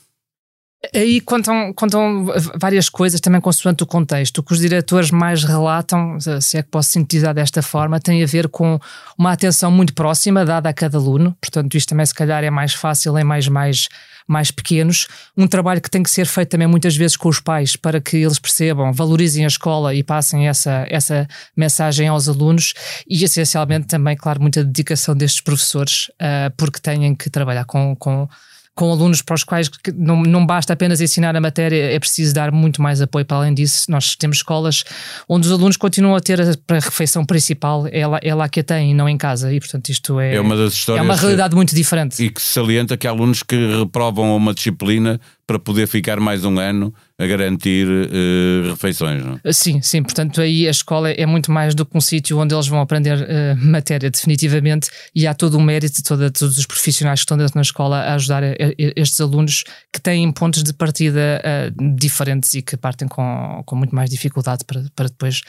Aí 0.96 1.22
contam, 1.22 1.72
contam 1.74 2.26
várias 2.60 2.90
coisas, 2.90 3.22
também 3.22 3.40
consoante 3.40 3.84
o 3.84 3.86
contexto. 3.86 4.40
O 4.40 4.44
que 4.44 4.52
os 4.52 4.60
diretores 4.60 5.12
mais 5.12 5.44
relatam, 5.44 6.18
se 6.42 6.58
é 6.58 6.64
que 6.64 6.70
posso 6.70 6.90
sintetizar 6.90 7.36
desta 7.36 7.62
forma, 7.62 8.00
tem 8.00 8.24
a 8.24 8.26
ver 8.26 8.48
com 8.48 8.80
uma 9.16 9.32
atenção 9.32 9.70
muito 9.70 9.94
próxima 9.94 10.44
dada 10.44 10.70
a 10.70 10.74
cada 10.74 10.98
aluno. 10.98 11.38
Portanto, 11.40 11.78
isto 11.78 11.90
também, 11.90 12.06
se 12.06 12.16
calhar, 12.16 12.44
é 12.44 12.50
mais 12.50 12.74
fácil 12.74 13.16
em 13.20 13.24
mais, 13.24 13.48
mais, 13.48 13.90
mais 14.28 14.50
pequenos. 14.50 15.08
Um 15.38 15.46
trabalho 15.46 15.80
que 15.80 15.90
tem 15.90 16.02
que 16.02 16.10
ser 16.10 16.26
feito 16.26 16.50
também 16.50 16.68
muitas 16.68 16.96
vezes 16.96 17.16
com 17.16 17.30
os 17.30 17.40
pais 17.40 17.76
para 17.76 18.02
que 18.02 18.18
eles 18.18 18.40
percebam, 18.40 18.92
valorizem 18.92 19.46
a 19.46 19.48
escola 19.48 19.94
e 19.94 20.02
passem 20.02 20.48
essa, 20.48 20.88
essa 20.90 21.28
mensagem 21.56 22.08
aos 22.08 22.28
alunos. 22.28 22.74
E, 23.08 23.24
essencialmente, 23.24 23.86
também, 23.86 24.18
claro, 24.18 24.42
muita 24.42 24.64
dedicação 24.64 25.16
destes 25.16 25.42
professores, 25.42 26.08
uh, 26.20 26.52
porque 26.58 26.80
têm 26.80 27.14
que 27.14 27.30
trabalhar 27.30 27.66
com. 27.66 27.96
com 27.96 28.28
com 28.76 28.92
alunos 28.92 29.22
para 29.22 29.36
os 29.36 29.44
quais 29.44 29.70
não, 29.96 30.24
não 30.24 30.46
basta 30.46 30.74
apenas 30.74 31.02
ensinar 31.02 31.36
a 31.36 31.42
matéria, 31.42 31.94
é 31.94 32.00
preciso 32.00 32.34
dar 32.34 32.52
muito 32.52 32.82
mais 32.82 33.02
apoio 33.02 33.26
para 33.26 33.38
além 33.38 33.54
disso. 33.54 33.86
Nós 33.90 34.16
temos 34.16 34.38
escolas 34.38 34.84
onde 35.28 35.48
os 35.48 35.54
alunos 35.54 35.78
continuam 35.78 36.16
a 36.16 36.22
ter 36.22 36.40
a, 36.42 36.46
a 36.46 36.80
refeição 36.80 37.26
principal, 37.26 37.86
é 37.92 38.08
lá, 38.08 38.20
é 38.22 38.34
lá 38.34 38.48
que 38.48 38.62
a 38.62 38.64
têm, 38.64 38.96
não 38.96 39.10
em 39.10 39.18
casa. 39.18 39.54
E, 39.54 39.60
portanto, 39.60 39.90
isto 39.90 40.20
é, 40.20 40.36
é 40.36 40.42
uma 40.42 40.56
das 40.56 40.74
histórias. 40.74 41.04
É 41.04 41.08
uma 41.08 41.16
realidade 41.16 41.56
muito 41.56 41.76
diferente. 41.76 42.24
E 42.24 42.30
que 42.30 42.42
se 42.42 42.54
salienta 42.54 42.96
que 42.96 43.08
há 43.08 43.12
alunos 43.12 43.44
que 43.44 43.78
reprovam 43.80 44.36
uma 44.36 44.54
disciplina 44.54 45.20
para 45.52 45.60
poder 45.60 45.86
ficar 45.86 46.18
mais 46.18 46.46
um 46.46 46.58
ano 46.58 46.94
a 47.20 47.28
garantir 47.28 47.86
uh, 47.86 48.70
refeições. 48.70 49.24
Não? 49.24 49.38
Eh, 49.44 49.52
sim, 49.52 49.82
sim. 49.82 50.02
Portanto, 50.02 50.40
aí 50.40 50.66
a 50.66 50.72
escola 50.72 51.12
é 51.12 51.26
muito 51.26 51.52
mais 51.52 51.76
do 51.76 51.86
que 51.86 51.98
um 51.98 52.00
sítio 52.00 52.40
onde 52.40 52.56
eles 52.56 52.68
vão 52.68 52.80
aprender 52.80 53.18
uh, 53.18 53.58
matéria, 53.58 54.10
definitivamente, 54.10 54.90
e 55.14 55.28
há 55.28 55.34
todo 55.34 55.56
o 55.56 55.62
mérito 55.62 55.98
de 55.98 56.04
toda, 56.04 56.32
todos 56.32 56.58
os 56.58 56.66
profissionais 56.66 57.20
que 57.20 57.26
estão 57.26 57.38
dentro 57.38 57.56
da 57.56 57.62
escola 57.62 57.98
a 57.98 58.16
ajudar 58.16 58.44
a, 58.44 58.48
a 58.48 58.54
estes 58.96 59.20
alunos 59.20 59.66
que 59.92 60.00
têm 60.00 60.32
pontos 60.32 60.64
de 60.64 60.74
partida 60.74 61.42
uh, 61.44 61.96
diferentes 61.96 62.54
e 62.54 62.62
que 62.62 62.78
partem 62.78 63.10
com, 63.10 63.62
com 63.66 63.76
muito 63.76 63.94
mais 63.94 64.10
dificuldade 64.10 64.64
para, 64.66 64.86
para 64.96 65.10
depois 65.10 65.42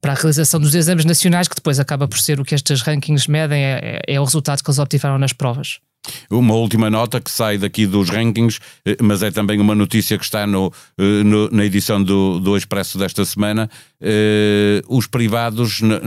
para 0.00 0.12
a 0.12 0.14
realização 0.14 0.60
dos 0.60 0.74
exames 0.74 1.04
nacionais, 1.04 1.48
que 1.48 1.54
depois 1.54 1.80
acaba 1.80 2.06
por 2.06 2.18
ser 2.18 2.40
o 2.40 2.44
que 2.44 2.54
estes 2.54 2.82
rankings 2.82 3.28
medem, 3.30 3.62
é, 3.62 4.00
é, 4.06 4.14
é 4.14 4.20
o 4.20 4.24
resultado 4.24 4.62
que 4.62 4.70
eles 4.70 4.78
obtiveram 4.78 5.18
nas 5.18 5.32
provas. 5.32 5.80
Uma 6.30 6.54
última 6.54 6.90
nota 6.90 7.20
que 7.20 7.30
sai 7.30 7.58
daqui 7.58 7.86
dos 7.86 8.08
rankings, 8.08 8.60
eh, 8.84 8.96
mas 9.02 9.22
é 9.22 9.30
também 9.30 9.60
uma 9.60 9.74
notícia 9.74 10.16
que 10.18 10.24
está 10.24 10.46
no, 10.46 10.72
eh, 10.98 11.22
no 11.24 11.50
na 11.50 11.64
edição 11.64 12.02
do, 12.02 12.38
do 12.38 12.56
Expresso 12.56 12.98
desta 12.98 13.24
semana. 13.24 13.70
Uh, 14.00 14.78
os 14.96 15.08
privados, 15.08 15.80
na, 15.80 15.98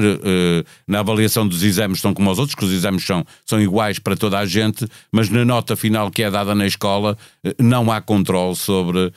na, 0.87 0.99
avaliação 0.99 1.45
dos 1.45 1.61
exames, 1.61 1.97
estão 1.97 2.13
como 2.13 2.31
os 2.31 2.39
outros, 2.39 2.55
que 2.55 2.63
os 2.63 2.71
exames 2.71 3.05
são, 3.05 3.25
são 3.45 3.59
iguais 3.61 3.99
para 3.99 4.15
toda 4.15 4.39
a 4.39 4.45
gente, 4.45 4.87
mas 5.11 5.27
na 5.29 5.43
nota 5.43 5.75
final 5.75 6.09
que 6.09 6.23
é 6.23 6.31
dada 6.31 6.55
na 6.55 6.65
escola, 6.65 7.17
não 7.59 7.91
há 7.91 7.99
controle 7.99 8.55
sobre 8.55 9.11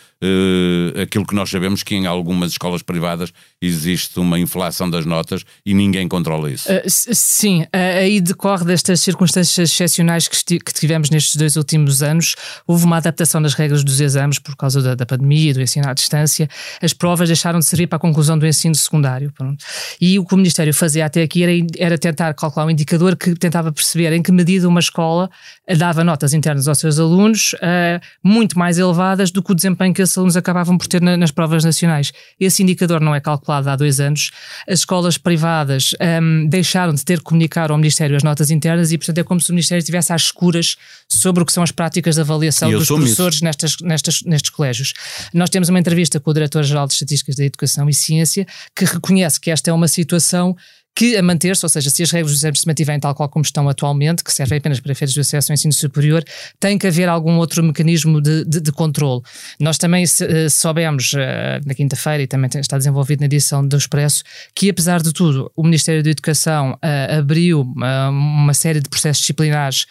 aquilo 1.01 1.25
que 1.25 1.37
nós 1.37 1.51
sabemos 1.51 1.85
que 1.85 1.95
em 1.95 2.07
algumas 2.07 2.51
escolas 2.51 2.83
privadas 2.83 3.33
existe 3.63 4.19
uma 4.19 4.41
inflação 4.41 4.64
das 4.91 5.07
notas 5.07 5.45
e 5.65 5.75
ninguém 5.75 6.09
controla 6.09 6.51
isso. 6.51 6.69
sim, 6.87 7.67
aí 7.73 8.21
decorre 8.21 8.65
destas 8.65 9.01
circunstâncias 9.01 9.71
excepcionais 9.71 10.29
que, 10.29 10.59
que 10.59 10.73
tivemos 10.73 11.11
nestes 11.11 11.37
dois 11.37 11.57
últimos 11.57 12.03
anos, 12.03 12.35
houve 12.67 12.85
uma 12.85 12.97
adaptação 12.99 13.41
das 13.41 13.55
regras 13.55 13.85
dos 13.85 14.01
exames 14.01 14.39
por 14.39 14.57
causa 14.57 14.81
da, 14.81 14.95
da 14.95 15.07
pandemia 15.07 15.55
do 15.55 15.61
ensino 15.61 15.89
à 15.89 15.93
distância. 15.93 16.49
As 16.81 16.93
provas 16.93 17.29
deixaram 17.29 17.59
de 17.59 17.65
servir 17.65 17.87
para 17.87 17.97
a 17.97 18.01
conclusão 18.01 18.39
do 18.39 18.47
ensino 18.47 18.75
secundário. 18.75 19.33
Pronto. 19.33 19.65
E 20.01 20.19
o 20.19 20.25
que 20.25 20.35
o 20.35 20.37
Ministério 20.37 20.73
fazia 20.73 21.07
até 21.07 21.23
aqui 21.23 21.43
era, 21.43 21.53
era 21.79 21.99
tentar 21.99 22.35
calcular 22.35 22.67
um 22.67 22.71
indicador 22.71 23.17
que 23.17 23.35
tentava 23.35 23.73
perceber 23.73 24.13
em 24.13 24.23
que 24.23 24.33
medida 24.33 24.69
uma 24.69 24.81
escola 24.81 25.31
dava 25.77 26.05
notas 26.05 26.35
internas 26.35 26.69
aos 26.69 26.79
seus 26.79 26.99
alunos 26.99 27.55
uh, 27.55 28.01
muito 28.23 28.59
mais 28.59 28.79
elevadas 28.79 29.31
do 29.31 29.43
que 29.43 29.53
o 29.53 29.55
desempenho 29.55 29.95
que 29.95 30.03
esses 30.03 30.17
alunos 30.17 30.37
acabavam 30.37 30.77
por 30.77 30.87
ter 30.87 31.01
na, 31.01 31.17
nas 31.17 31.31
provas 31.31 31.65
nacionais. 31.65 32.13
Esse 32.39 32.63
indicador 32.63 33.01
não 33.01 33.15
é 33.15 33.21
calculado 33.21 33.71
há 33.71 33.77
dois 33.77 34.01
anos. 34.01 34.31
As 34.69 34.81
escolas 34.81 35.19
privadas 35.19 35.95
um, 36.23 36.47
deixaram 36.49 36.95
de 36.95 37.05
ter 37.05 37.19
que 37.19 37.25
comunicar 37.25 37.71
ao 37.71 37.77
Ministério 37.77 38.17
as 38.17 38.23
notas 38.23 38.51
internas 38.51 38.93
e, 38.93 38.99
portanto, 38.99 39.19
é 39.19 39.25
como 39.25 39.41
se 39.41 39.51
o 39.51 39.55
Ministério 39.55 39.81
estivesse 39.81 40.13
às 40.13 40.23
escuras 40.23 40.77
sobre 41.09 41.43
o 41.43 41.47
que 41.47 41.53
são 41.53 41.63
as 41.63 41.71
práticas 41.71 42.17
de 42.17 42.21
avaliação 42.21 42.71
dos 42.71 42.87
professores 42.87 43.41
nestas, 43.41 43.77
nestas, 43.81 44.23
nestes 44.23 44.51
colégios. 44.51 44.93
Nós 45.33 45.51
temos 45.51 45.69
uma 45.69 45.79
entrevista 45.79 46.21
com 46.21 46.31
o 46.31 46.35
Diretor-Geral 46.35 46.87
de 46.87 46.95
Estatísticas 46.95 47.37
da 47.37 47.45
Educação 47.45 47.89
e 47.89 47.95
Ciência 47.95 48.47
que 48.75 48.85
reconhece 48.85 49.41
que 49.41 49.51
esta 49.51 49.71
é 49.71 49.73
uma 49.73 49.89
situação 49.89 50.57
que 50.95 51.17
a 51.17 51.23
manter-se, 51.23 51.65
ou 51.65 51.69
seja, 51.69 51.91
se 51.91 52.03
as 52.03 52.11
regras 52.11 52.33
do 52.33 52.37
exame 52.37 52.57
se 52.57 52.67
mantiverem 52.67 53.01
tal 53.01 53.15
qual 53.15 53.29
como 53.29 53.45
estão 53.45 53.69
atualmente, 53.69 54.23
que 54.23 54.33
servem 54.33 54.59
apenas 54.59 54.79
para 54.79 54.93
efeitos 54.93 55.13
de 55.13 55.21
acesso 55.21 55.51
ao 55.51 55.55
ensino 55.55 55.73
superior, 55.73 56.23
tem 56.61 56.79
que 56.79 56.87
haver 56.87 57.09
algum 57.09 57.37
outro 57.37 57.63
mecanismo 57.63 58.21
de, 58.21 58.45
de, 58.45 58.61
de 58.61 58.73
controle. 58.73 59.21
Nós 59.59 59.77
também 59.77 60.05
uh, 60.05 60.51
soubemos 60.51 61.13
uh, 61.15 61.19
na 61.67 61.75
quinta-feira, 61.75 62.23
e 62.23 62.27
também 62.27 62.49
está 62.61 62.79
desenvolvido 62.79 63.21
na 63.21 63.27
edição 63.27 63.67
do 63.67 63.77
Expresso, 63.77 64.23
que 64.55 64.71
apesar 64.71 65.03
de 65.03 65.13
tudo, 65.13 65.51
o 65.57 65.65
Ministério 65.65 66.03
da 66.03 66.11
Educação 66.11 66.73
uh, 66.75 67.19
abriu 67.19 67.63
uma 67.63 68.55
série 68.55 68.81
de 68.81 68.89
processos 68.89 69.23
disciplinares 69.23 69.87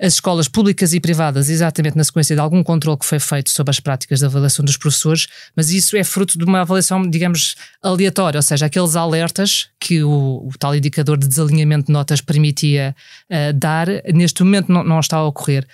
às 0.00 0.14
escolas 0.14 0.48
públicas 0.48 0.94
e 0.94 1.00
privadas, 1.00 1.50
exatamente 1.50 1.96
na 1.96 2.04
sequência 2.04 2.34
de 2.34 2.40
algum 2.40 2.62
controle 2.62 2.98
que 2.98 3.04
foi 3.04 3.18
feito 3.18 3.50
sobre 3.50 3.70
as 3.70 3.80
práticas 3.80 4.20
de 4.20 4.24
avaliação 4.24 4.64
dos 4.64 4.76
professores, 4.76 5.26
mas 5.54 5.70
isso 5.70 5.96
é 5.96 6.04
fruto 6.04 6.38
de 6.38 6.44
uma 6.44 6.62
avaliação, 6.62 7.02
digamos, 7.08 7.54
aleatória, 7.82 8.38
ou 8.38 8.42
seja, 8.42 8.66
aqueles 8.66 8.96
alertas 8.96 9.68
que 9.78 10.02
o 10.46 10.50
tal 10.58 10.74
indicador 10.74 11.16
de 11.16 11.28
desalinhamento 11.28 11.86
de 11.86 11.92
notas 11.92 12.20
permitia 12.20 12.94
uh, 13.30 13.52
dar, 13.52 13.86
neste 14.12 14.42
momento 14.42 14.72
não, 14.72 14.84
não 14.84 15.00
está 15.00 15.16
a 15.16 15.24
ocorrer. 15.24 15.66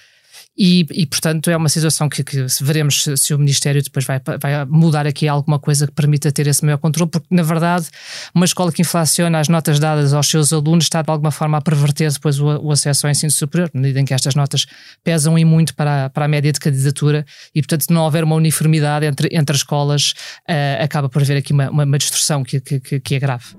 E, 0.56 0.86
e, 0.92 1.04
portanto, 1.04 1.50
é 1.50 1.56
uma 1.56 1.68
situação 1.68 2.08
que, 2.08 2.22
que 2.22 2.46
veremos 2.60 3.02
se, 3.02 3.16
se, 3.16 3.34
o 3.34 3.38
Ministério 3.38 3.82
depois 3.82 4.04
vai, 4.04 4.20
vai 4.40 4.64
mudar 4.66 5.04
aqui 5.04 5.26
alguma 5.26 5.58
coisa 5.58 5.86
que 5.86 5.92
permita 5.92 6.30
ter 6.30 6.46
esse 6.46 6.64
maior 6.64 6.78
controle, 6.78 7.10
porque, 7.10 7.26
na 7.28 7.42
verdade, 7.42 7.88
uma 8.32 8.44
escola 8.44 8.70
que 8.70 8.80
inflaciona 8.80 9.40
as 9.40 9.48
notas 9.48 9.80
dadas 9.80 10.14
aos 10.14 10.28
seus 10.28 10.52
alunos 10.52 10.84
está, 10.84 11.02
de 11.02 11.10
alguma 11.10 11.32
forma, 11.32 11.58
a 11.58 11.60
perverter 11.60 12.12
depois 12.12 12.38
o, 12.38 12.46
o 12.46 12.70
acesso 12.70 13.06
ao 13.06 13.10
ensino 13.10 13.32
superior, 13.32 13.68
na 13.74 13.80
medida 13.80 14.00
em 14.00 14.04
que 14.04 14.14
estas 14.14 14.36
notas 14.36 14.64
pesam 15.02 15.36
e 15.36 15.44
muito 15.44 15.74
para, 15.74 16.04
a, 16.04 16.10
para 16.10 16.26
a 16.26 16.28
média 16.28 16.52
de 16.52 16.60
candidatura 16.60 17.26
e, 17.52 17.60
portanto, 17.60 17.82
se 17.82 17.92
não 17.92 18.02
houver 18.04 18.22
uma 18.22 18.36
uniformidade 18.36 19.06
entre, 19.06 19.28
entre 19.32 19.54
as 19.54 19.58
escolas, 19.58 20.12
uh, 20.48 20.84
acaba 20.84 21.08
por 21.08 21.20
haver 21.20 21.38
aqui 21.38 21.52
uma, 21.52 21.68
uma, 21.68 21.84
uma 21.84 21.98
distorção 21.98 22.44
que, 22.44 22.60
que, 22.60 23.00
que 23.00 23.14
é 23.16 23.18
grave. 23.18 23.56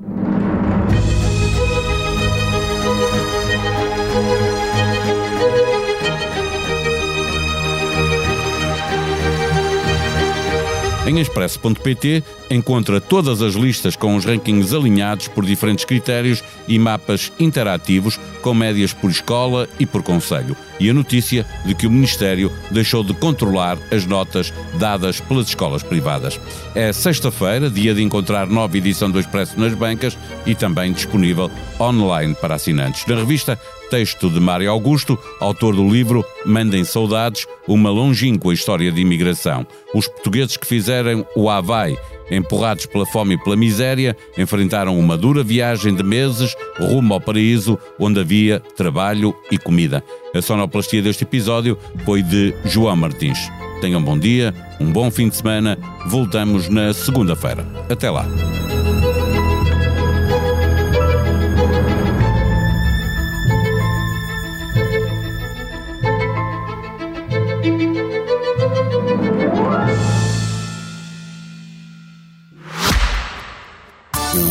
Em 11.07 11.19
expresso.pt 11.19 12.23
encontra 12.49 12.99
todas 12.99 13.41
as 13.43 13.53
listas 13.53 13.95
com 13.95 14.15
os 14.15 14.25
rankings 14.25 14.75
alinhados 14.75 15.27
por 15.27 15.45
diferentes 15.45 15.85
critérios 15.85 16.43
e 16.67 16.79
mapas 16.79 17.31
interativos 17.39 18.19
com 18.41 18.55
médias 18.55 18.91
por 18.91 19.11
escola 19.11 19.69
e 19.79 19.85
por 19.85 20.01
conselho. 20.01 20.57
E 20.79 20.89
a 20.89 20.93
notícia 20.93 21.45
de 21.65 21.73
que 21.73 21.87
o 21.87 21.91
Ministério 21.91 22.51
deixou 22.71 23.03
de 23.03 23.13
controlar 23.13 23.77
as 23.91 24.05
notas 24.05 24.53
dadas 24.77 25.19
pelas 25.19 25.47
escolas 25.47 25.83
privadas. 25.83 26.39
É 26.73 26.91
sexta-feira, 26.91 27.69
dia 27.69 27.93
de 27.93 28.03
encontrar 28.03 28.47
nova 28.47 28.77
edição 28.77 29.09
do 29.09 29.19
Expresso 29.19 29.59
nas 29.59 29.73
bancas 29.73 30.17
e 30.45 30.53
também 30.53 30.91
disponível 30.91 31.49
online 31.79 32.35
para 32.35 32.55
assinantes. 32.55 33.05
Na 33.05 33.15
revista 33.15 33.59
texto 33.89 34.29
de 34.29 34.39
Mário 34.39 34.69
Augusto, 34.69 35.17
autor 35.39 35.75
do 35.75 35.87
livro 35.87 36.25
Mandem 36.45 36.83
Saudades, 36.83 37.47
uma 37.67 37.89
longínqua 37.89 38.53
história 38.53 38.91
de 38.91 39.01
imigração. 39.01 39.65
Os 39.93 40.07
portugueses 40.07 40.57
que 40.57 40.67
fizeram 40.67 41.25
o 41.35 41.49
Havaí, 41.49 41.97
empurrados 42.29 42.85
pela 42.85 43.05
fome 43.05 43.35
e 43.35 43.43
pela 43.43 43.55
miséria, 43.55 44.15
enfrentaram 44.37 44.97
uma 44.97 45.17
dura 45.17 45.43
viagem 45.43 45.93
de 45.93 46.03
meses 46.03 46.55
rumo 46.79 47.13
ao 47.13 47.21
paraíso, 47.21 47.77
onde 47.99 48.19
havia 48.19 48.59
trabalho 48.59 49.35
e 49.51 49.57
comida. 49.57 50.03
A 50.33 50.41
sonoplastia 50.41 51.01
deste 51.01 51.23
episódio 51.23 51.77
foi 52.03 52.21
de 52.21 52.53
João 52.65 52.95
Martins. 52.95 53.39
Tenham 53.81 53.99
um 53.99 54.03
bom 54.03 54.17
dia, 54.17 54.53
um 54.79 54.91
bom 54.91 55.11
fim 55.11 55.29
de 55.29 55.35
semana. 55.35 55.77
Voltamos 56.07 56.69
na 56.69 56.93
segunda-feira. 56.93 57.65
Até 57.89 58.09
lá. 58.09 58.25